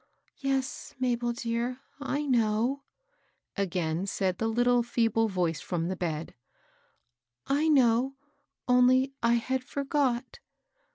[0.49, 2.81] "Yes, Mabel dear, I know,"
[3.55, 6.33] again said the Ut tle, feeble voice from the bed;"
[7.45, 8.15] I know,
[8.67, 10.39] only I had forgot.